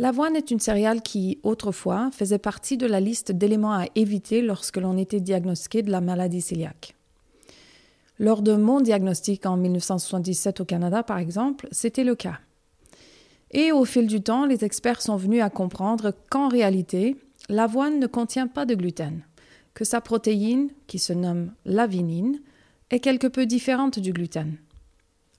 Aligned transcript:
L'avoine 0.00 0.36
est 0.36 0.52
une 0.52 0.60
céréale 0.60 1.02
qui, 1.02 1.40
autrefois, 1.42 2.10
faisait 2.12 2.38
partie 2.38 2.76
de 2.76 2.86
la 2.86 3.00
liste 3.00 3.32
d'éléments 3.32 3.72
à 3.72 3.86
éviter 3.96 4.42
lorsque 4.42 4.76
l'on 4.76 4.96
était 4.96 5.20
diagnostiqué 5.20 5.82
de 5.82 5.90
la 5.90 6.00
maladie 6.00 6.42
cœliaque. 6.42 6.94
Lors 8.20 8.42
de 8.42 8.54
mon 8.54 8.80
diagnostic 8.80 9.44
en 9.44 9.56
1977 9.56 10.60
au 10.60 10.64
Canada, 10.64 11.02
par 11.02 11.18
exemple, 11.18 11.66
c'était 11.72 12.04
le 12.04 12.14
cas. 12.14 12.38
Et 13.50 13.72
au 13.72 13.84
fil 13.84 14.06
du 14.06 14.20
temps, 14.20 14.46
les 14.46 14.64
experts 14.64 15.02
sont 15.02 15.16
venus 15.16 15.42
à 15.42 15.50
comprendre 15.50 16.12
qu'en 16.30 16.48
réalité, 16.48 17.16
l'avoine 17.48 17.98
ne 17.98 18.06
contient 18.06 18.46
pas 18.46 18.66
de 18.66 18.76
gluten, 18.76 19.22
que 19.74 19.84
sa 19.84 20.00
protéine, 20.00 20.68
qui 20.86 21.00
se 21.00 21.12
nomme 21.12 21.52
lavinine, 21.64 22.40
est 22.90 23.00
quelque 23.00 23.26
peu 23.26 23.46
différente 23.46 23.98
du 23.98 24.12
gluten. 24.12 24.56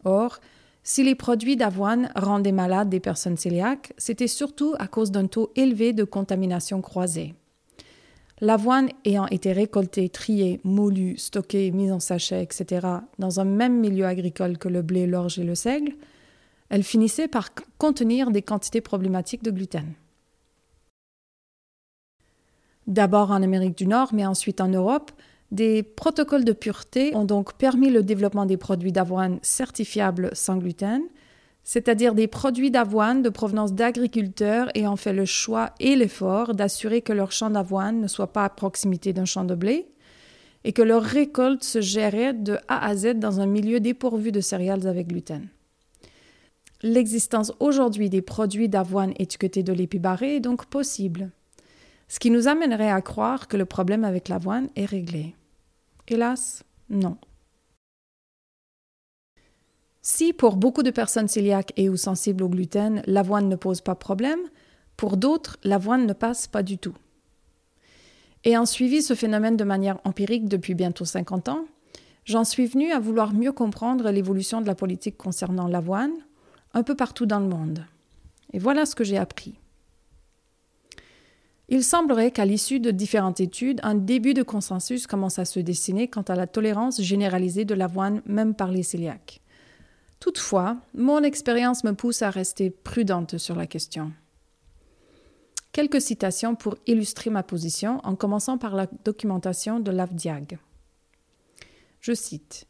Or, 0.03 0.39
si 0.83 1.03
les 1.03 1.16
produits 1.16 1.58
d'avoine 1.58 2.11
rendaient 2.16 2.52
malades 2.52 2.89
des 2.89 2.99
personnes 2.99 3.38
cœliaques, 3.38 3.94
c'était 3.97 4.27
surtout 4.27 4.75
à 4.80 4.88
cause 4.88 5.11
d'un 5.11 5.27
taux 5.27 5.52
élevé 5.55 5.94
de 5.94 6.03
contamination 6.03 6.81
croisée. 6.81 7.36
L'avoine 8.41 8.89
ayant 9.03 9.27
été 9.27 9.52
récoltée, 9.52 10.08
triée, 10.08 10.61
moulue, 10.63 11.17
stockée, 11.17 11.71
mise 11.71 11.91
en 11.91 11.99
sachet, 11.99 12.41
etc., 12.41 12.88
dans 13.19 13.41
un 13.41 13.45
même 13.45 13.80
milieu 13.80 14.05
agricole 14.05 14.58
que 14.58 14.69
le 14.69 14.81
blé, 14.81 15.08
l'orge 15.08 15.38
et 15.39 15.44
le 15.44 15.55
seigle, 15.55 15.95
elle 16.69 16.83
finissait 16.83 17.27
par 17.27 17.49
contenir 17.77 18.31
des 18.31 18.41
quantités 18.41 18.80
problématiques 18.80 19.43
de 19.43 19.52
gluten. 19.52 19.93
D'abord 22.88 23.31
en 23.31 23.43
Amérique 23.43 23.77
du 23.77 23.88
Nord, 23.88 24.14
mais 24.14 24.25
ensuite 24.25 24.61
en 24.61 24.69
Europe, 24.69 25.11
des 25.52 25.81
protocoles 25.83 26.45
de 26.45 26.52
pureté 26.52 27.16
ont 27.16 27.25
donc 27.25 27.53
permis 27.55 27.89
le 27.89 28.03
développement 28.03 28.45
des 28.45 28.58
produits 28.58 28.92
d'avoine 28.92 29.39
certifiables 29.42 30.30
sans 30.33 30.58
gluten, 30.58 31.02
c'est-à-dire 31.64 32.14
des 32.16 32.28
produits 32.28 32.72
d'avoine 32.72 33.22
de 33.22 33.30
provenance 33.30 33.73
d'agriculteurs 33.73 34.70
ayant 34.75 34.95
fait 34.95 35.14
le 35.14 35.25
choix 35.25 35.72
et 35.80 35.95
l'effort 35.95 36.53
d'assurer 36.53 37.02
que 37.02 37.14
leur 37.14 37.32
champ 37.32 37.49
d'avoine 37.49 37.99
ne 37.99 38.08
soit 38.08 38.32
pas 38.32 38.45
à 38.45 38.49
proximité 38.49 39.14
d'un 39.14 39.26
champ 39.26 39.43
de 39.43 39.55
blé 39.55 39.87
et 40.64 40.73
que 40.73 40.82
leur 40.82 41.04
récolte 41.04 41.64
se 41.64 41.81
gérait 41.81 42.33
de 42.33 42.58
A 42.67 42.86
à 42.86 42.95
Z 42.95 43.16
dans 43.16 43.39
un 43.39 43.45
milieu 43.45 43.80
dépourvu 43.80 44.31
de 44.31 44.42
céréales 44.42 44.87
avec 44.87 45.08
gluten. 45.08 45.48
L'existence 46.81 47.52
aujourd'hui 47.60 48.10
des 48.10 48.21
produits 48.21 48.70
d'avoine 48.70 49.14
étiquetés 49.20 49.64
de 49.64 49.73
l'épibarré 49.73 50.37
est 50.37 50.39
donc 50.39 50.66
possible, 50.66 51.31
ce 52.08 52.20
qui 52.20 52.31
nous 52.31 52.48
amènerait 52.48 52.89
à 52.89 53.02
croire 53.02 53.48
que 53.48 53.58
le 53.58 53.66
problème 53.66 54.05
avec 54.05 54.30
l'avoine 54.30 54.70
est 54.76 54.86
réglé. 54.86 55.36
Hélas, 56.11 56.64
non. 56.89 57.17
Si 60.02 60.33
pour 60.33 60.55
beaucoup 60.55 60.81
de 60.81 60.89
personnes 60.89 61.30
cœliaques 61.30 61.71
et 61.77 61.87
ou 61.87 61.97
sensibles 61.97 62.43
au 62.43 62.49
gluten, 62.49 63.03
l'avoine 63.05 63.47
ne 63.47 63.55
pose 63.55 63.81
pas 63.81 63.93
problème, 63.93 64.39
pour 64.98 65.17
d'autres, 65.17 65.58
l'avoine 65.64 66.08
ne 66.08 66.14
passe 66.14 66.48
pas 66.48 66.64
du 66.64 66.80
tout. 66.80 66.95
Ayant 68.43 68.65
suivi 68.65 69.03
ce 69.03 69.14
phénomène 69.14 69.55
de 69.55 69.64
manière 69.64 69.99
empirique 70.03 70.49
depuis 70.49 70.73
bientôt 70.73 71.05
50 71.05 71.48
ans, 71.49 71.65
j'en 72.25 72.43
suis 72.43 72.65
venu 72.65 72.92
à 72.92 72.99
vouloir 72.99 73.31
mieux 73.31 73.52
comprendre 73.52 74.09
l'évolution 74.09 74.61
de 74.61 74.67
la 74.67 74.75
politique 74.75 75.15
concernant 75.15 75.67
l'avoine 75.67 76.14
un 76.73 76.81
peu 76.81 76.95
partout 76.95 77.27
dans 77.27 77.39
le 77.39 77.48
monde. 77.48 77.86
Et 78.52 78.58
voilà 78.58 78.87
ce 78.87 78.95
que 78.95 79.03
j'ai 79.03 79.17
appris. 79.17 79.59
Il 81.71 81.83
semblerait 81.83 82.31
qu'à 82.31 82.45
l'issue 82.45 82.80
de 82.80 82.89
différentes 82.89 83.39
études, 83.39 83.80
un 83.83 83.93
début 83.93 84.33
de 84.33 84.41
consensus 84.41 85.05
commence 85.05 85.37
à 85.37 85.45
se 85.45 85.59
dessiner 85.59 86.07
quant 86.07 86.23
à 86.23 86.35
la 86.35 86.47
tolérance 86.47 86.99
généralisée 86.99 87.63
de 87.63 87.75
l'avoine 87.75 88.23
même 88.25 88.55
par 88.55 88.71
les 88.71 88.83
cœliaques. 88.83 89.41
Toutefois, 90.19 90.77
mon 90.95 91.21
expérience 91.21 91.83
me 91.83 91.93
pousse 91.93 92.23
à 92.23 92.31
rester 92.31 92.71
prudente 92.71 93.37
sur 93.37 93.55
la 93.55 93.67
question. 93.67 94.11
Quelques 95.71 96.02
citations 96.02 96.55
pour 96.55 96.75
illustrer 96.87 97.30
ma 97.30 97.43
position, 97.43 98.01
en 98.03 98.15
commençant 98.15 98.57
par 98.57 98.75
la 98.75 98.87
documentation 99.05 99.80
de 99.80 99.91
l'AVDIAG. 99.91 100.57
Je 102.01 102.13
cite 102.13 102.65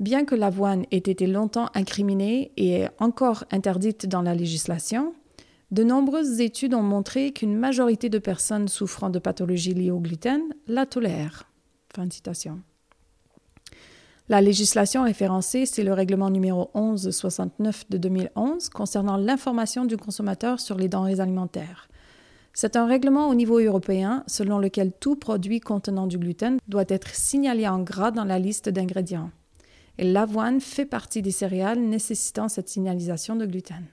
Bien 0.00 0.24
que 0.24 0.34
l'avoine 0.34 0.86
ait 0.90 0.96
été 0.96 1.28
longtemps 1.28 1.70
incriminée 1.74 2.50
et 2.56 2.86
encore 2.98 3.44
interdite 3.52 4.06
dans 4.06 4.22
la 4.22 4.34
législation, 4.34 5.14
de 5.74 5.82
nombreuses 5.82 6.40
études 6.40 6.72
ont 6.72 6.84
montré 6.84 7.32
qu'une 7.32 7.56
majorité 7.56 8.08
de 8.08 8.20
personnes 8.20 8.68
souffrant 8.68 9.10
de 9.10 9.18
pathologies 9.18 9.74
liées 9.74 9.90
au 9.90 9.98
gluten 9.98 10.40
la 10.68 10.86
tolèrent. 10.86 11.50
La 14.28 14.40
législation 14.40 15.02
référencée, 15.02 15.66
c'est 15.66 15.82
le 15.82 15.92
règlement 15.92 16.30
numéro 16.30 16.70
1169 16.76 17.90
de 17.90 17.98
2011 17.98 18.68
concernant 18.68 19.16
l'information 19.16 19.84
du 19.84 19.96
consommateur 19.96 20.60
sur 20.60 20.76
les 20.76 20.88
denrées 20.88 21.18
alimentaires. 21.18 21.88
C'est 22.52 22.76
un 22.76 22.86
règlement 22.86 23.28
au 23.28 23.34
niveau 23.34 23.58
européen 23.58 24.22
selon 24.28 24.60
lequel 24.60 24.92
tout 24.92 25.16
produit 25.16 25.58
contenant 25.58 26.06
du 26.06 26.18
gluten 26.18 26.58
doit 26.68 26.84
être 26.86 27.16
signalé 27.16 27.66
en 27.66 27.80
gras 27.80 28.12
dans 28.12 28.22
la 28.22 28.38
liste 28.38 28.68
d'ingrédients. 28.68 29.32
Et 29.98 30.04
l'avoine 30.04 30.60
fait 30.60 30.86
partie 30.86 31.20
des 31.20 31.32
céréales 31.32 31.80
nécessitant 31.80 32.48
cette 32.48 32.68
signalisation 32.68 33.34
de 33.34 33.44
gluten. 33.44 33.84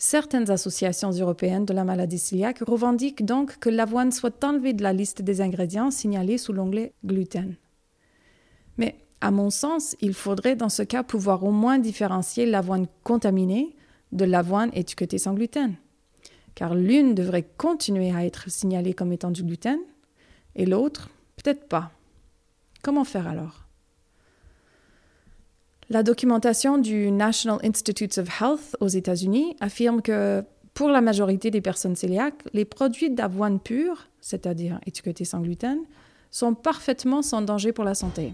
Certaines 0.00 0.48
associations 0.48 1.10
européennes 1.10 1.64
de 1.64 1.74
la 1.74 1.82
maladie 1.82 2.22
cœliaque 2.22 2.60
revendiquent 2.60 3.24
donc 3.24 3.58
que 3.58 3.68
l'avoine 3.68 4.12
soit 4.12 4.44
enlevée 4.44 4.72
de 4.72 4.84
la 4.84 4.92
liste 4.92 5.22
des 5.22 5.40
ingrédients 5.40 5.90
signalés 5.90 6.38
sous 6.38 6.52
l'onglet 6.52 6.92
gluten. 7.04 7.56
Mais 8.76 8.94
à 9.20 9.32
mon 9.32 9.50
sens, 9.50 9.96
il 10.00 10.14
faudrait 10.14 10.54
dans 10.54 10.68
ce 10.68 10.84
cas 10.84 11.02
pouvoir 11.02 11.42
au 11.42 11.50
moins 11.50 11.80
différencier 11.80 12.46
l'avoine 12.46 12.86
contaminée 13.02 13.74
de 14.12 14.24
l'avoine 14.24 14.70
étiquetée 14.72 15.18
sans 15.18 15.34
gluten. 15.34 15.74
Car 16.54 16.76
l'une 16.76 17.16
devrait 17.16 17.48
continuer 17.56 18.14
à 18.14 18.24
être 18.24 18.48
signalée 18.48 18.94
comme 18.94 19.12
étant 19.12 19.32
du 19.32 19.42
gluten 19.42 19.80
et 20.54 20.64
l'autre 20.64 21.10
peut-être 21.36 21.66
pas. 21.66 21.90
Comment 22.82 23.04
faire 23.04 23.26
alors? 23.26 23.67
La 25.90 26.02
documentation 26.02 26.78
du 26.78 27.10
National 27.10 27.58
Institutes 27.64 28.18
of 28.18 28.40
Health 28.40 28.76
aux 28.80 28.88
États-Unis 28.88 29.56
affirme 29.60 30.02
que 30.02 30.44
pour 30.74 30.88
la 30.88 31.00
majorité 31.00 31.50
des 31.50 31.60
personnes 31.60 31.96
cœliaques, 31.96 32.44
les 32.52 32.64
produits 32.64 33.10
d'avoine 33.10 33.58
pure, 33.58 34.08
c'est-à-dire 34.20 34.78
étiquetés 34.86 35.24
sans 35.24 35.40
gluten, 35.40 35.78
sont 36.30 36.54
parfaitement 36.54 37.22
sans 37.22 37.42
danger 37.42 37.72
pour 37.72 37.84
la 37.84 37.94
santé. 37.94 38.32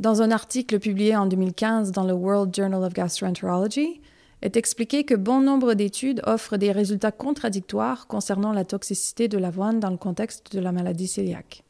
Dans 0.00 0.22
un 0.22 0.30
article 0.30 0.78
publié 0.78 1.14
en 1.14 1.26
2015 1.26 1.92
dans 1.92 2.04
le 2.04 2.14
World 2.14 2.54
Journal 2.54 2.82
of 2.82 2.92
Gastroenterology, 2.92 4.00
est 4.42 4.56
expliqué 4.56 5.04
que 5.04 5.14
bon 5.14 5.40
nombre 5.40 5.74
d'études 5.74 6.20
offrent 6.24 6.56
des 6.56 6.72
résultats 6.72 7.12
contradictoires 7.12 8.06
concernant 8.06 8.52
la 8.52 8.64
toxicité 8.64 9.28
de 9.28 9.38
l'avoine 9.38 9.80
dans 9.80 9.90
le 9.90 9.96
contexte 9.96 10.54
de 10.54 10.60
la 10.60 10.72
maladie 10.72 11.10
cœliaque. 11.10 11.64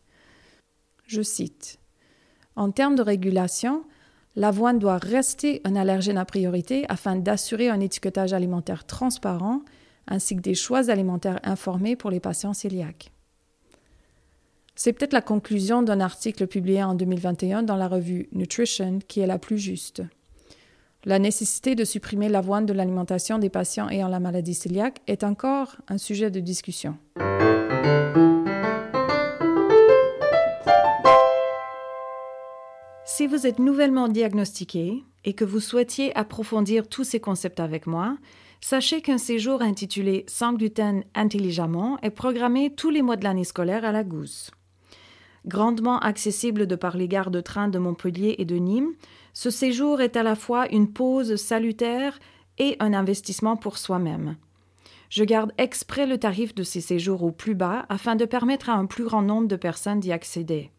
Je 1.07 1.23
cite 1.23 1.79
En 2.57 2.73
termes 2.73 2.97
de 2.97 3.03
régulation, 3.03 3.85
L'avoine 4.37 4.79
doit 4.79 4.99
rester 4.99 5.63
un 5.65 5.77
allergène 5.77 6.19
à 6.19 6.27
priorité 6.27 6.85
afin 6.91 7.17
d'assurer 7.17 7.71
un 7.71 7.81
étiquetage 7.81 8.35
alimentaire 8.35 8.85
transparent 8.85 9.63
ainsi 10.07 10.37
que 10.37 10.43
des 10.43 10.55
choix 10.55 10.91
alimentaires 10.91 11.41
informés 11.43 11.97
pour 11.97 12.11
les 12.11 12.21
patients 12.21 12.53
cœliaques. 12.53 13.11
C'est 14.75 14.93
peut-être 14.93 15.15
la 15.15 15.23
conclusion 15.23 15.83
d'un 15.83 16.01
article 16.01 16.47
publié 16.47 16.83
en 16.83 16.95
2021 16.95 17.63
dans 17.63 17.77
la 17.77 17.89
revue 17.89 18.29
Nutrition 18.33 18.99
qui 19.09 19.21
est 19.21 19.27
la 19.27 19.39
plus 19.39 19.59
juste. 19.59 20.03
La 21.07 21.19
nécessité 21.19 21.75
de 21.75 21.85
supprimer 21.85 22.29
l'avoine 22.29 22.67
de 22.67 22.75
l'alimentation 22.75 23.39
des 23.39 23.49
patients 23.49 23.89
ayant 23.89 24.09
la 24.09 24.21
maladie 24.21 24.59
cœliaque 24.59 25.01
est 25.07 25.25
encore 25.25 25.77
un 25.89 25.99
sujet 25.99 26.31
de 26.31 26.41
discussion. 26.41 26.99
Si 33.17 33.27
vous 33.27 33.47
êtes 33.47 33.59
nouvellement 33.59 34.09
diagnostiqué 34.09 35.03
et 35.25 35.33
que 35.33 35.47
vous 35.47 35.61
souhaitiez 35.61 36.15
approfondir 36.19 36.87
tous 36.87 37.03
ces 37.03 37.19
concepts 37.19 37.61
avec 37.61 37.87
moi, 37.87 38.19
sachez 38.61 39.01
qu'un 39.01 39.17
séjour 39.17 39.63
intitulé 39.63 40.27
Sans 40.29 40.53
gluten 40.53 41.03
intelligemment 41.15 41.99
est 42.03 42.11
programmé 42.11 42.75
tous 42.77 42.91
les 42.91 43.01
mois 43.01 43.17
de 43.17 43.25
l'année 43.25 43.45
scolaire 43.45 43.87
à 43.87 43.93
la 43.93 44.05
Gousse. 44.05 44.51
Grandement 45.47 45.99
accessible 46.01 46.67
de 46.67 46.77
par 46.77 46.99
les 46.99 47.09
gares 47.09 47.31
de 47.31 47.41
train 47.41 47.69
de 47.69 47.79
Montpellier 47.79 48.35
et 48.37 48.45
de 48.45 48.57
Nîmes, 48.57 48.93
ce 49.33 49.49
séjour 49.49 50.03
est 50.03 50.17
à 50.17 50.23
la 50.23 50.35
fois 50.35 50.71
une 50.71 50.93
pause 50.93 51.37
salutaire 51.37 52.19
et 52.59 52.77
un 52.81 52.93
investissement 52.93 53.57
pour 53.57 53.79
soi-même. 53.79 54.37
Je 55.09 55.25
garde 55.25 55.55
exprès 55.57 56.05
le 56.05 56.19
tarif 56.19 56.55
de 56.55 56.65
ces 56.65 56.83
séjours 56.83 57.23
au 57.23 57.31
plus 57.31 57.55
bas 57.55 57.87
afin 57.89 58.15
de 58.15 58.27
permettre 58.27 58.69
à 58.69 58.75
un 58.75 58.85
plus 58.85 59.05
grand 59.05 59.23
nombre 59.23 59.49
de 59.49 59.57
personnes 59.57 60.01
d'y 60.01 60.13
accéder. 60.13 60.71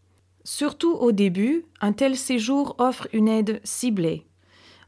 Surtout 0.49 0.93
au 0.93 1.11
début, 1.11 1.65
un 1.81 1.91
tel 1.91 2.15
séjour 2.15 2.77
offre 2.77 3.09
une 3.11 3.27
aide 3.27 3.59
ciblée. 3.65 4.25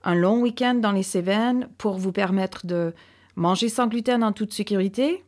Un 0.06 0.15
long 0.15 0.39
week-end 0.39 0.75
dans 0.75 0.94
les 0.94 1.03
Cévennes 1.03 1.67
pour 1.77 1.97
vous 1.97 2.13
permettre 2.13 2.65
de 2.65 2.94
manger 3.35 3.67
sans 3.67 3.88
gluten 3.88 4.23
en 4.23 4.31
toute 4.31 4.53
sécurité, 4.53 5.21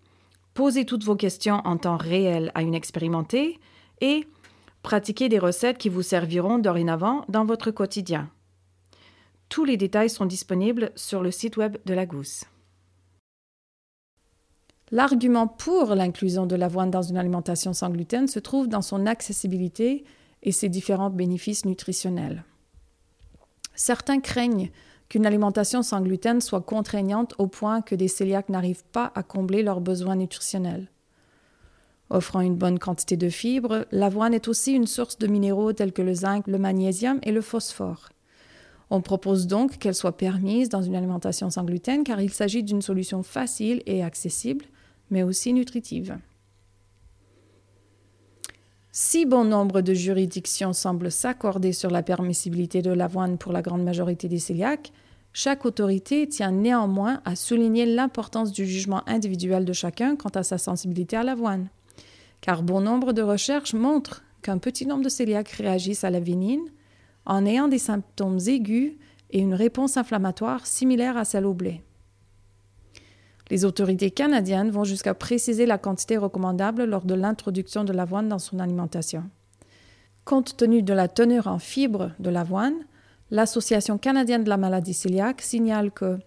poser 0.53 0.85
toutes 0.85 1.03
vos 1.03 1.17
questions 1.17 1.59
en 1.65 1.75
temps 1.75 1.97
réel 1.97 2.49
à 2.55 2.61
une 2.61 2.73
expérimentée 2.73 3.59
et 3.99 4.25
Pratiquez 4.83 5.27
des 5.27 5.37
recettes 5.37 5.77
qui 5.77 5.89
vous 5.89 6.01
serviront 6.01 6.59
dorénavant 6.59 7.25
dans 7.27 7.43
votre 7.43 7.69
quotidien. 7.69 8.29
Tous 9.49 9.65
les 9.65 9.75
détails 9.75 10.09
sont 10.09 10.25
disponibles 10.25 10.93
sur 10.95 11.21
le 11.21 11.31
site 11.31 11.57
web 11.57 11.75
de 11.85 11.93
la 11.93 12.05
Gousse. 12.05 12.45
L'argument 14.91 15.47
pour 15.47 15.93
l'inclusion 15.93 16.45
de 16.45 16.55
l'avoine 16.55 16.89
dans 16.89 17.01
une 17.01 17.17
alimentation 17.17 17.73
sans 17.73 17.89
gluten 17.89 18.29
se 18.29 18.39
trouve 18.39 18.69
dans 18.69 18.81
son 18.81 19.05
accessibilité 19.05 20.05
et 20.43 20.51
ses 20.51 20.69
différents 20.69 21.09
bénéfices 21.09 21.65
nutritionnels. 21.65 22.43
Certains 23.75 24.19
craignent 24.19 24.71
qu'une 25.09 25.25
alimentation 25.25 25.81
sans 25.83 26.01
gluten 26.01 26.39
soit 26.39 26.61
contraignante 26.61 27.33
au 27.37 27.47
point 27.47 27.81
que 27.81 27.95
des 27.95 28.07
cœliaques 28.07 28.49
n'arrivent 28.49 28.85
pas 28.91 29.11
à 29.15 29.23
combler 29.23 29.63
leurs 29.63 29.81
besoins 29.81 30.15
nutritionnels. 30.15 30.89
Offrant 32.09 32.41
une 32.41 32.55
bonne 32.55 32.79
quantité 32.79 33.17
de 33.17 33.29
fibres, 33.29 33.85
l'avoine 33.91 34.33
est 34.33 34.47
aussi 34.47 34.73
une 34.73 34.87
source 34.87 35.17
de 35.17 35.27
minéraux 35.27 35.73
tels 35.73 35.93
que 35.93 36.01
le 36.01 36.13
zinc, 36.13 36.47
le 36.47 36.57
magnésium 36.57 37.19
et 37.23 37.31
le 37.31 37.41
phosphore. 37.41 38.09
On 38.89 39.01
propose 39.01 39.47
donc 39.47 39.77
qu'elle 39.77 39.95
soit 39.95 40.17
permise 40.17 40.67
dans 40.67 40.81
une 40.81 40.95
alimentation 40.95 41.49
sans 41.49 41.63
gluten 41.63 42.03
car 42.03 42.19
il 42.19 42.31
s'agit 42.31 42.63
d'une 42.63 42.81
solution 42.81 43.23
facile 43.23 43.81
et 43.85 44.03
accessible, 44.03 44.65
mais 45.09 45.23
aussi 45.23 45.53
nutritive. 45.53 46.17
Si 48.91 49.25
bon 49.25 49.45
nombre 49.45 49.81
de 49.81 49.93
juridictions 49.93 50.73
semblent 50.73 51.11
s'accorder 51.11 51.71
sur 51.71 51.89
la 51.89 52.03
permissibilité 52.03 52.81
de 52.81 52.91
l'avoine 52.91 53.37
pour 53.37 53.53
la 53.53 53.61
grande 53.61 53.83
majorité 53.83 54.27
des 54.27 54.39
cœliaques, 54.39 54.91
chaque 55.33 55.65
autorité 55.65 56.27
tient 56.27 56.51
néanmoins 56.51 57.21
à 57.23 57.35
souligner 57.35 57.85
l'importance 57.85 58.51
du 58.51 58.65
jugement 58.65 59.01
individuel 59.07 59.63
de 59.63 59.73
chacun 59.73 60.15
quant 60.15 60.29
à 60.29 60.43
sa 60.43 60.57
sensibilité 60.57 61.15
à 61.15 61.23
l'avoine 61.23 61.69
car 62.41 62.63
bon 62.63 62.81
nombre 62.81 63.13
de 63.13 63.21
recherches 63.21 63.73
montrent 63.73 64.23
qu'un 64.41 64.57
petit 64.57 64.85
nombre 64.85 65.03
de 65.03 65.09
cœliaques 65.09 65.49
réagissent 65.49 66.03
à 66.03 66.09
la 66.09 66.19
vinine 66.19 66.65
en 67.25 67.45
ayant 67.45 67.67
des 67.67 67.77
symptômes 67.77 68.39
aigus 68.47 68.93
et 69.29 69.39
une 69.39 69.53
réponse 69.53 69.95
inflammatoire 69.95 70.65
similaire 70.65 71.15
à 71.15 71.23
celle 71.23 71.45
au 71.45 71.53
blé. 71.53 71.81
Les 73.51 73.65
autorités 73.65 74.11
canadiennes 74.11 74.71
vont 74.71 74.85
jusqu'à 74.85 75.13
préciser 75.13 75.65
la 75.65 75.77
quantité 75.77 76.15
recommandable 76.15 76.85
lors 76.85 77.03
de 77.03 77.13
l'introduction 77.13 77.83
de 77.83 77.91
l'avoine 77.91 78.29
dans 78.29 78.39
son 78.39 78.59
alimentation. 78.59 79.25
Compte 80.23 80.55
tenu 80.55 80.81
de 80.83 80.93
la 80.93 81.09
teneur 81.09 81.47
en 81.47 81.59
fibres 81.59 82.11
de 82.19 82.29
l'avoine, 82.29 82.85
l'Association 83.29 83.97
canadienne 83.97 84.45
de 84.45 84.49
la 84.49 84.55
maladie 84.55 84.97
cœliaque 84.97 85.41
signale 85.41 85.91
que 85.91 86.17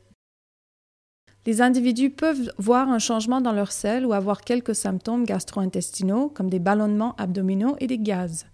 les 1.47 1.63
individus 1.63 2.11
peuvent 2.11 2.53
voir 2.59 2.91
un 2.91 2.99
changement 2.99 3.41
dans 3.41 3.53
leur 3.53 3.73
selles 3.73 4.05
ou 4.05 4.13
avoir 4.13 4.43
quelques 4.43 4.75
symptômes 4.75 5.25
gastro-intestinaux 5.25 6.29
comme 6.29 6.51
des 6.51 6.59
ballonnements 6.59 7.17
abdominaux 7.17 7.77
et 7.81 7.87
des 7.87 7.99
gaz, 7.99 8.45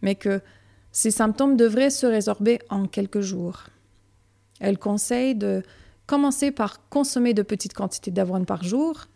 mais 0.00 0.14
que 0.14 0.40
ces 0.90 1.10
symptômes 1.10 1.58
devraient 1.58 1.90
se 1.90 2.06
résorber 2.06 2.60
en 2.70 2.86
quelques 2.86 3.20
jours. 3.20 3.64
Elle 4.58 4.78
conseille 4.78 5.34
de 5.34 5.62
commencer 6.06 6.50
par 6.50 6.88
consommer 6.88 7.34
de 7.34 7.42
petites 7.42 7.74
quantités 7.74 8.10
d'avoine 8.10 8.46
par 8.46 8.62
jour, 8.62 9.06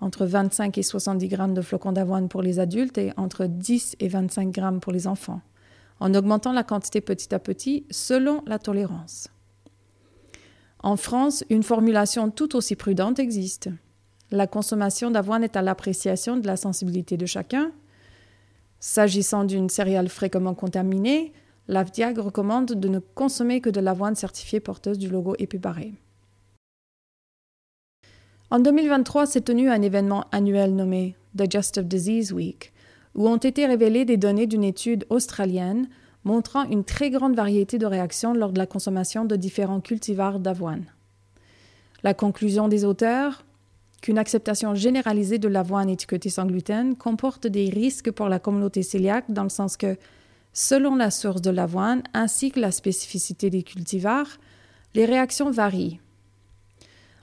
entre 0.00 0.26
25 0.26 0.76
et 0.78 0.82
70 0.82 1.28
grammes 1.28 1.54
de 1.54 1.62
flocons 1.62 1.92
d'avoine 1.92 2.28
pour 2.28 2.42
les 2.42 2.58
adultes 2.58 2.98
et 2.98 3.12
entre 3.16 3.46
10 3.46 3.96
et 4.00 4.08
25 4.08 4.50
grammes 4.50 4.80
pour 4.80 4.92
les 4.92 5.06
enfants, 5.06 5.40
en 6.00 6.12
augmentant 6.14 6.52
la 6.52 6.64
quantité 6.64 7.00
petit 7.00 7.32
à 7.34 7.38
petit 7.38 7.86
selon 7.90 8.42
la 8.46 8.58
tolérance. 8.58 9.28
En 10.80 10.96
France, 10.96 11.44
une 11.48 11.62
formulation 11.62 12.30
tout 12.30 12.56
aussi 12.56 12.74
prudente 12.74 13.20
existe. 13.20 13.68
La 14.32 14.48
consommation 14.48 15.12
d'avoine 15.12 15.44
est 15.44 15.56
à 15.56 15.62
l'appréciation 15.62 16.36
de 16.36 16.46
la 16.46 16.56
sensibilité 16.56 17.16
de 17.16 17.26
chacun. 17.26 17.70
S'agissant 18.80 19.44
d'une 19.44 19.68
céréale 19.68 20.08
fréquemment 20.08 20.54
contaminée, 20.54 21.32
l'AFDIAG 21.68 22.18
recommande 22.18 22.72
de 22.72 22.88
ne 22.88 22.98
consommer 22.98 23.60
que 23.60 23.70
de 23.70 23.78
l'avoine 23.78 24.16
certifiée 24.16 24.58
porteuse 24.58 24.98
du 24.98 25.08
logo 25.08 25.36
épibarré. 25.38 25.92
En 28.52 28.58
2023 28.58 29.24
s'est 29.24 29.40
tenu 29.40 29.70
un 29.70 29.80
événement 29.80 30.26
annuel 30.30 30.76
nommé 30.76 31.16
Digestive 31.34 31.88
Disease 31.88 32.34
Week, 32.34 32.74
où 33.14 33.26
ont 33.26 33.38
été 33.38 33.64
révélées 33.64 34.04
des 34.04 34.18
données 34.18 34.46
d'une 34.46 34.62
étude 34.62 35.06
australienne 35.08 35.88
montrant 36.24 36.64
une 36.64 36.84
très 36.84 37.08
grande 37.08 37.34
variété 37.34 37.78
de 37.78 37.86
réactions 37.86 38.34
lors 38.34 38.52
de 38.52 38.58
la 38.58 38.66
consommation 38.66 39.24
de 39.24 39.36
différents 39.36 39.80
cultivars 39.80 40.38
d'avoine. 40.38 40.84
La 42.02 42.12
conclusion 42.12 42.68
des 42.68 42.84
auteurs? 42.84 43.46
Qu'une 44.02 44.18
acceptation 44.18 44.74
généralisée 44.74 45.38
de 45.38 45.48
l'avoine 45.48 45.88
étiquetée 45.88 46.28
sans 46.28 46.44
gluten 46.44 46.94
comporte 46.94 47.46
des 47.46 47.70
risques 47.70 48.10
pour 48.10 48.28
la 48.28 48.38
communauté 48.38 48.82
cœliaque 48.82 49.30
dans 49.30 49.44
le 49.44 49.48
sens 49.48 49.78
que, 49.78 49.96
selon 50.52 50.94
la 50.94 51.10
source 51.10 51.40
de 51.40 51.50
l'avoine 51.50 52.02
ainsi 52.12 52.50
que 52.50 52.60
la 52.60 52.70
spécificité 52.70 53.48
des 53.48 53.62
cultivars, 53.62 54.28
les 54.94 55.06
réactions 55.06 55.50
varient. 55.50 56.01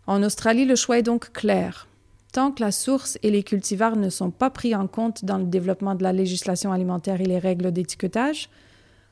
En 0.10 0.24
Australie, 0.24 0.66
le 0.66 0.76
choix 0.76 0.98
est 0.98 1.04
donc 1.04 1.32
clair. 1.34 1.88
Tant 2.34 2.52
que 2.52 2.64
la 2.64 2.72
source 2.72 3.20
et 3.22 3.30
les 3.30 3.44
cultivars 3.44 3.96
ne 3.96 4.10
sont 4.10 4.32
pas 4.32 4.50
pris 4.50 4.74
en 4.74 4.88
compte 4.88 5.24
dans 5.24 5.38
le 5.38 5.46
développement 5.46 5.94
de 5.94 6.02
la 6.02 6.14
législation 6.14 6.72
alimentaire 6.72 7.22
et 7.22 7.26
les 7.26 7.38
règles 7.38 7.72
d'étiquetage, 7.72 8.50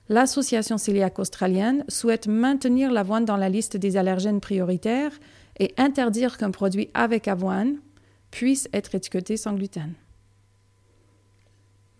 l'Association 0.09 0.77
cœliaque 0.77 1.19
australienne 1.19 1.85
souhaite 1.87 2.25
maintenir 2.25 2.91
l'avoine 2.91 3.25
dans 3.25 3.37
la 3.37 3.47
liste 3.47 3.77
des 3.77 3.95
allergènes 3.95 4.41
prioritaires 4.41 5.11
et 5.59 5.71
interdire 5.77 6.35
qu'un 6.35 6.49
produit 6.49 6.89
avec 6.95 7.27
avoine 7.27 7.75
puisse 8.31 8.67
être 8.73 8.95
étiqueté 8.95 9.37
sans 9.37 9.53
gluten. 9.53 9.93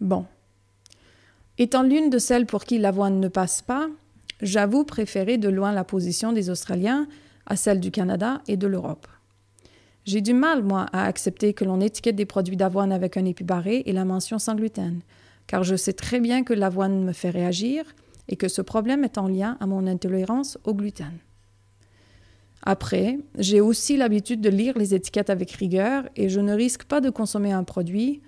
Bon. 0.01 0.25
Étant 1.59 1.83
l'une 1.83 2.09
de 2.09 2.17
celles 2.17 2.47
pour 2.47 2.63
qui 2.63 2.79
l'avoine 2.79 3.19
ne 3.19 3.27
passe 3.27 3.61
pas, 3.61 3.89
j'avoue 4.41 4.85
préférer 4.85 5.37
de 5.37 5.49
loin 5.49 5.71
la 5.71 5.83
position 5.83 6.33
des 6.33 6.49
Australiens 6.49 7.07
à 7.47 7.55
celle 7.55 7.79
du 7.79 7.89
Canada 7.89 8.41
et 8.47 8.57
de 8.57 8.67
l'Europe. 8.67 9.07
J'ai 10.05 10.21
du 10.21 10.33
mal, 10.33 10.63
moi, 10.63 10.85
à 10.93 11.05
accepter 11.05 11.53
que 11.53 11.65
l'on 11.65 11.81
étiquette 11.81 12.15
des 12.15 12.25
produits 12.25 12.55
d'avoine 12.55 12.91
avec 12.91 13.17
un 13.17 13.25
épibarré 13.25 13.83
et 13.85 13.93
la 13.93 14.05
mention 14.05 14.37
sans 14.37 14.55
gluten 14.55 15.01
car 15.47 15.63
je 15.63 15.75
sais 15.75 15.93
très 15.93 16.19
bien 16.19 16.43
que 16.43 16.53
l'avoine 16.53 17.03
me 17.03 17.13
fait 17.13 17.29
réagir 17.29 17.85
et 18.27 18.35
que 18.35 18.49
ce 18.49 18.61
problème 18.61 19.03
est 19.05 19.17
en 19.17 19.27
lien 19.27 19.57
à 19.59 19.65
mon 19.65 19.87
intolérance 19.87 20.59
au 20.65 20.75
gluten. 20.75 21.17
Après, 22.61 23.17
j'ai 23.37 23.61
aussi 23.61 23.95
l'habitude 23.95 24.41
de 24.41 24.49
lire 24.49 24.77
les 24.77 24.93
étiquettes 24.93 25.29
avec 25.29 25.51
rigueur 25.51 26.03
et 26.17 26.27
je 26.27 26.41
ne 26.41 26.53
risque 26.53 26.83
pas 26.83 26.99
de 26.99 27.09
consommer 27.09 27.53
un 27.53 27.63
produit, 27.63 28.21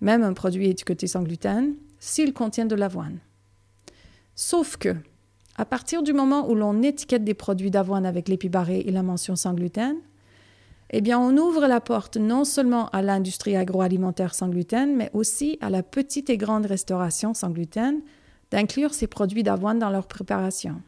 même 0.00 0.24
un 0.24 0.32
produit 0.32 0.68
étiqueté 0.68 1.06
sans 1.06 1.22
gluten, 1.22 1.74
s'il 2.00 2.32
contient 2.32 2.66
de 2.66 2.74
l'avoine. 2.74 3.18
Sauf 4.34 4.76
que, 4.76 4.96
à 5.56 5.64
partir 5.64 6.02
du 6.02 6.12
moment 6.12 6.48
où 6.48 6.54
l'on 6.54 6.82
étiquette 6.82 7.24
des 7.24 7.34
produits 7.34 7.70
d'avoine 7.70 8.06
avec 8.06 8.28
l'épibarré 8.28 8.80
et 8.80 8.90
la 8.90 9.02
mention 9.02 9.36
sans 9.36 9.54
gluten, 9.54 9.96
eh 10.90 11.00
bien, 11.00 11.18
on 11.18 11.36
ouvre 11.36 11.66
la 11.66 11.80
porte 11.80 12.16
non 12.16 12.44
seulement 12.44 12.88
à 12.90 13.02
l'industrie 13.02 13.56
agroalimentaire 13.56 14.34
sans 14.34 14.48
gluten, 14.48 14.94
mais 14.94 15.10
aussi 15.12 15.58
à 15.60 15.70
la 15.70 15.82
petite 15.82 16.30
et 16.30 16.36
grande 16.36 16.66
restauration 16.66 17.34
sans 17.34 17.50
gluten 17.50 18.00
d'inclure 18.50 18.94
ces 18.94 19.06
produits 19.06 19.42
d'avoine 19.42 19.78
dans 19.78 19.90
leur 19.90 20.06
préparation. 20.06 20.80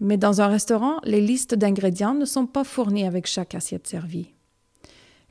Mais 0.00 0.16
dans 0.16 0.40
un 0.40 0.48
restaurant, 0.48 0.96
les 1.04 1.20
listes 1.20 1.54
d'ingrédients 1.54 2.14
ne 2.14 2.24
sont 2.24 2.46
pas 2.46 2.64
fournies 2.64 3.06
avec 3.06 3.26
chaque 3.26 3.54
assiette 3.54 3.86
servie. 3.86 4.33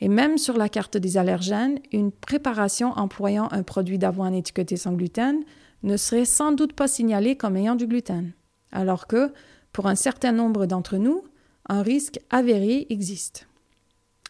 Et 0.01 0.09
même 0.09 0.38
sur 0.38 0.57
la 0.57 0.69
carte 0.69 0.97
des 0.97 1.17
allergènes, 1.17 1.79
une 1.91 2.12
préparation 2.12 2.91
employant 2.93 3.47
un 3.51 3.63
produit 3.63 3.97
d'avoine 3.97 4.33
étiqueté 4.33 4.75
sans 4.75 4.93
gluten 4.93 5.43
ne 5.83 5.97
serait 5.97 6.25
sans 6.25 6.51
doute 6.51 6.73
pas 6.73 6.88
signalée 6.88 7.35
comme 7.35 7.55
ayant 7.57 7.75
du 7.75 7.88
gluten, 7.88 8.31
alors 8.71 9.07
que 9.07 9.31
Pour 9.73 9.88
un 9.88 9.95
certain 9.95 10.31
nombre 10.31 10.67
d'entre 10.67 10.97
nous, 10.97 11.23
un 11.67 11.81
risque 11.81 12.19
avéré 12.29 12.85
existe. 12.91 13.47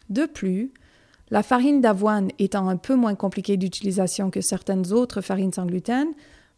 De 0.08 0.24
plus, 0.24 0.72
la 1.30 1.42
farine 1.42 1.82
d'avoine 1.82 2.30
étant 2.38 2.68
un 2.68 2.78
peu 2.78 2.96
moins 2.96 3.14
compliquée 3.14 3.58
d'utilisation 3.58 4.30
que 4.30 4.40
certaines 4.40 4.92
autres 4.92 5.20
farines 5.20 5.52
sans 5.52 5.66
gluten, 5.66 6.08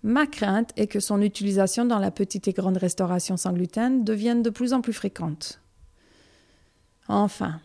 ma 0.04 0.26
crainte 0.26 0.70
est 0.76 0.86
que 0.86 1.00
son 1.00 1.20
utilisation 1.20 1.84
dans 1.84 1.98
la 1.98 2.12
petite 2.12 2.46
et 2.46 2.52
grande 2.52 2.76
restauration 2.76 3.36
sans 3.36 3.52
gluten 3.52 4.04
devienne 4.04 4.42
de 4.42 4.50
plus 4.50 4.72
en 4.72 4.80
plus 4.80 4.92
fréquente. 4.92 5.60
Enfin, 7.08 7.60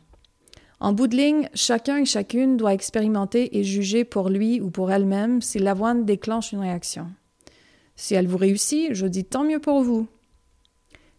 en 0.81 0.93
bout 0.93 1.05
de 1.05 1.15
ligne, 1.15 1.47
chacun 1.53 1.97
et 1.97 2.05
chacune 2.05 2.57
doit 2.57 2.73
expérimenter 2.73 3.55
et 3.59 3.63
juger 3.63 4.03
pour 4.03 4.29
lui 4.29 4.59
ou 4.61 4.71
pour 4.71 4.91
elle-même 4.91 5.39
si 5.39 5.59
l'avoine 5.59 6.05
déclenche 6.05 6.53
une 6.53 6.59
réaction. 6.59 7.07
Si 7.95 8.15
elle 8.15 8.25
vous 8.25 8.37
réussit, 8.37 8.95
je 8.95 9.05
dis 9.05 9.23
tant 9.23 9.43
mieux 9.43 9.59
pour 9.59 9.83
vous. 9.83 10.07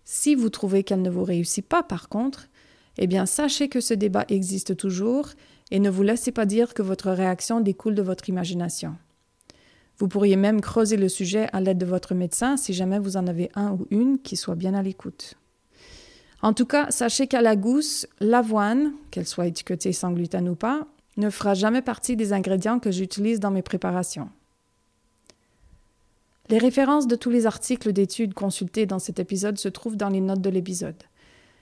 Si 0.04 0.34
vous 0.34 0.48
trouvez 0.48 0.82
qu'elle 0.82 1.00
ne 1.00 1.10
vous 1.10 1.22
réussit 1.22 1.64
pas, 1.64 1.84
par 1.84 2.08
contre, 2.08 2.48
eh 2.98 3.06
bien 3.06 3.24
sachez 3.24 3.68
que 3.68 3.80
ce 3.80 3.94
débat 3.94 4.24
existe 4.28 4.76
toujours 4.76 5.28
et 5.70 5.78
ne 5.78 5.90
vous 5.90 6.02
laissez 6.02 6.32
pas 6.32 6.44
dire 6.44 6.74
que 6.74 6.82
votre 6.82 7.12
réaction 7.12 7.60
découle 7.60 7.94
de 7.94 8.02
votre 8.02 8.28
imagination. 8.28 8.96
Vous 9.96 10.08
pourriez 10.08 10.34
même 10.34 10.60
creuser 10.60 10.96
le 10.96 11.08
sujet 11.08 11.46
à 11.52 11.60
l'aide 11.60 11.78
de 11.78 11.86
votre 11.86 12.16
médecin 12.16 12.56
si 12.56 12.74
jamais 12.74 12.98
vous 12.98 13.16
en 13.16 13.28
avez 13.28 13.48
un 13.54 13.70
ou 13.70 13.86
une 13.92 14.18
qui 14.18 14.34
soit 14.34 14.56
bien 14.56 14.74
à 14.74 14.82
l'écoute. 14.82 15.36
En 16.42 16.52
tout 16.52 16.66
cas, 16.66 16.90
sachez 16.90 17.28
qu'à 17.28 17.40
la 17.40 17.54
gousse, 17.54 18.06
l'avoine, 18.20 18.92
qu'elle 19.10 19.26
soit 19.26 19.46
étiquetée 19.46 19.92
sans 19.92 20.10
gluten 20.10 20.48
ou 20.48 20.56
pas, 20.56 20.86
ne 21.16 21.30
fera 21.30 21.54
jamais 21.54 21.82
partie 21.82 22.16
des 22.16 22.32
ingrédients 22.32 22.80
que 22.80 22.90
j'utilise 22.90 23.38
dans 23.38 23.50
mes 23.50 23.62
préparations. 23.62 24.28
Les 26.48 26.58
références 26.58 27.06
de 27.06 27.16
tous 27.16 27.30
les 27.30 27.46
articles 27.46 27.92
d'études 27.92 28.34
consultés 28.34 28.86
dans 28.86 28.98
cet 28.98 29.20
épisode 29.20 29.58
se 29.58 29.68
trouvent 29.68 29.96
dans 29.96 30.08
les 30.08 30.20
notes 30.20 30.40
de 30.40 30.50
l'épisode. 30.50 31.00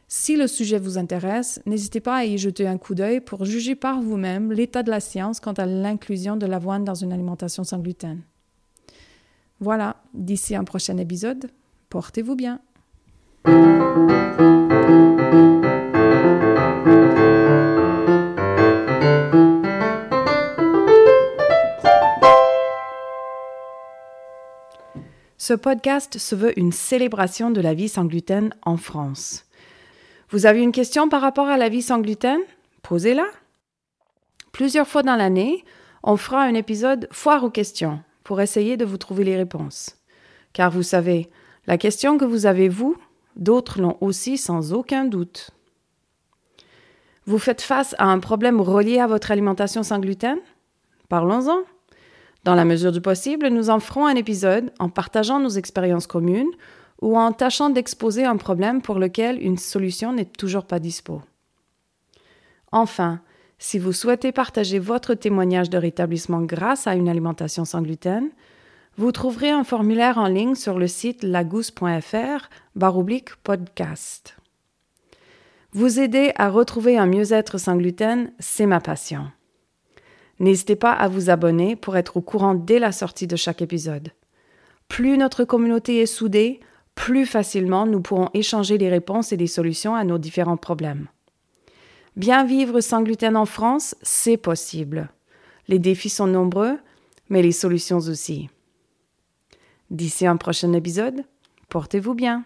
Si 0.08 0.36
le 0.36 0.48
sujet 0.48 0.78
vous 0.78 0.98
intéresse, 0.98 1.60
n'hésitez 1.66 2.00
pas 2.00 2.16
à 2.16 2.24
y 2.24 2.36
jeter 2.38 2.66
un 2.66 2.78
coup 2.78 2.96
d'œil 2.96 3.20
pour 3.20 3.44
juger 3.44 3.76
par 3.76 4.00
vous-même 4.00 4.50
l'état 4.50 4.82
de 4.82 4.90
la 4.90 4.98
science 4.98 5.38
quant 5.38 5.52
à 5.52 5.66
l'inclusion 5.66 6.36
de 6.36 6.46
l'avoine 6.46 6.84
dans 6.84 6.96
une 6.96 7.12
alimentation 7.12 7.62
sans 7.62 7.78
gluten. 7.78 8.20
Voilà, 9.60 10.02
d'ici 10.14 10.56
un 10.56 10.64
prochain 10.64 10.96
épisode, 10.96 11.50
portez-vous 11.90 12.34
bien. 12.34 12.60
Ce 25.50 25.54
podcast 25.56 26.16
se 26.16 26.36
veut 26.36 26.56
une 26.56 26.70
célébration 26.70 27.50
de 27.50 27.60
la 27.60 27.74
vie 27.74 27.88
sans 27.88 28.04
gluten 28.04 28.54
en 28.62 28.76
France. 28.76 29.46
Vous 30.28 30.46
avez 30.46 30.62
une 30.62 30.70
question 30.70 31.08
par 31.08 31.20
rapport 31.20 31.48
à 31.48 31.56
la 31.56 31.68
vie 31.68 31.82
sans 31.82 31.98
gluten? 31.98 32.38
Posez-la. 32.82 33.26
Plusieurs 34.52 34.86
fois 34.86 35.02
dans 35.02 35.16
l'année, 35.16 35.64
on 36.04 36.16
fera 36.16 36.42
un 36.42 36.54
épisode 36.54 37.08
foire 37.10 37.42
aux 37.42 37.50
questions 37.50 37.98
pour 38.22 38.40
essayer 38.40 38.76
de 38.76 38.84
vous 38.84 38.96
trouver 38.96 39.24
les 39.24 39.36
réponses. 39.36 39.96
Car 40.52 40.70
vous 40.70 40.84
savez, 40.84 41.28
la 41.66 41.78
question 41.78 42.16
que 42.16 42.24
vous 42.24 42.46
avez 42.46 42.68
vous, 42.68 42.96
d'autres 43.34 43.80
l'ont 43.80 43.98
aussi 44.00 44.38
sans 44.38 44.72
aucun 44.72 45.04
doute. 45.04 45.50
Vous 47.26 47.40
faites 47.40 47.60
face 47.60 47.96
à 47.98 48.04
un 48.04 48.20
problème 48.20 48.60
relié 48.60 49.00
à 49.00 49.08
votre 49.08 49.32
alimentation 49.32 49.82
sans 49.82 49.98
gluten? 49.98 50.38
Parlons-en. 51.08 51.64
Dans 52.44 52.54
la 52.54 52.64
mesure 52.64 52.92
du 52.92 53.00
possible, 53.00 53.48
nous 53.48 53.70
en 53.70 53.80
ferons 53.80 54.06
un 54.06 54.14
épisode 54.14 54.72
en 54.78 54.88
partageant 54.88 55.40
nos 55.40 55.50
expériences 55.50 56.06
communes 56.06 56.50
ou 57.02 57.18
en 57.18 57.32
tâchant 57.32 57.70
d'exposer 57.70 58.24
un 58.24 58.36
problème 58.36 58.82
pour 58.82 58.98
lequel 58.98 59.42
une 59.42 59.58
solution 59.58 60.12
n'est 60.12 60.24
toujours 60.24 60.64
pas 60.64 60.78
dispo. 60.78 61.22
Enfin, 62.72 63.20
si 63.58 63.78
vous 63.78 63.92
souhaitez 63.92 64.32
partager 64.32 64.78
votre 64.78 65.14
témoignage 65.14 65.70
de 65.70 65.78
rétablissement 65.78 66.40
grâce 66.40 66.86
à 66.86 66.94
une 66.94 67.08
alimentation 67.08 67.64
sans 67.64 67.82
vous 68.96 69.12
trouverez 69.12 69.50
un 69.50 69.64
formulaire 69.64 70.18
en 70.18 70.26
ligne 70.26 70.54
sur 70.54 70.78
le 70.78 70.86
site 70.86 71.22
lagousse.fr 71.22 72.48
baroblique 72.74 73.34
podcast. 73.36 74.36
Vous 75.72 76.00
aider 76.00 76.32
à 76.36 76.50
retrouver 76.50 76.98
un 76.98 77.06
mieux-être 77.06 77.58
sans 77.58 77.76
gluten, 77.76 78.32
c'est 78.40 78.66
ma 78.66 78.80
passion. 78.80 79.30
N'hésitez 80.40 80.74
pas 80.74 80.92
à 80.92 81.06
vous 81.06 81.30
abonner 81.30 81.76
pour 81.76 81.96
être 81.96 82.16
au 82.16 82.22
courant 82.22 82.54
dès 82.54 82.78
la 82.78 82.92
sortie 82.92 83.26
de 83.26 83.36
chaque 83.36 83.62
épisode. 83.62 84.08
Plus 84.88 85.16
notre 85.18 85.44
communauté 85.44 86.00
est 86.00 86.06
soudée, 86.06 86.60
plus 86.94 87.26
facilement 87.26 87.86
nous 87.86 88.00
pourrons 88.00 88.30
échanger 88.34 88.78
les 88.78 88.88
réponses 88.88 89.32
et 89.32 89.36
les 89.36 89.46
solutions 89.46 89.94
à 89.94 90.02
nos 90.02 90.18
différents 90.18 90.56
problèmes. 90.56 91.08
Bien 92.16 92.44
vivre 92.44 92.80
sans 92.80 93.02
gluten 93.02 93.36
en 93.36 93.46
France, 93.46 93.94
c'est 94.02 94.38
possible. 94.38 95.10
Les 95.68 95.78
défis 95.78 96.08
sont 96.08 96.26
nombreux, 96.26 96.78
mais 97.28 97.42
les 97.42 97.52
solutions 97.52 97.98
aussi. 97.98 98.48
D'ici 99.90 100.26
un 100.26 100.36
prochain 100.36 100.72
épisode, 100.72 101.24
portez-vous 101.68 102.14
bien. 102.14 102.44